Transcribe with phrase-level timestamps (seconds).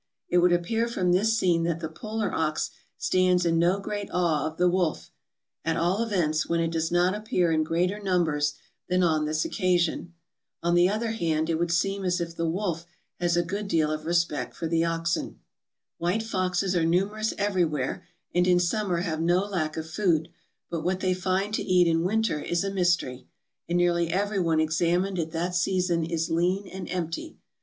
[0.29, 4.47] It would appear from this scene that the polar ox stands in no great awe
[4.47, 5.11] of the wolf;
[5.63, 8.55] at all events, when it does not appear in greater numbers
[8.89, 10.15] than on this occasion.
[10.63, 12.87] On the other hand, it would seem as if the wolf
[13.19, 15.39] has a good deal of respect for the oxen."
[15.99, 20.29] White foxes are numerous everywhere and in summer have no lack of food,
[20.71, 23.27] but what they find to eat in winter is a mystery,
[23.69, 27.37] and nearly every one examined at that season is lean and empty.